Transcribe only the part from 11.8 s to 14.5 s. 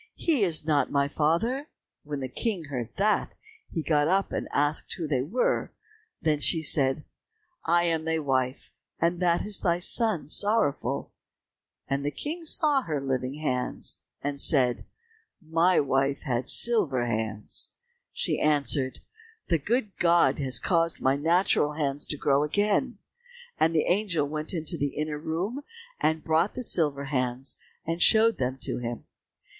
And he saw her living hands, and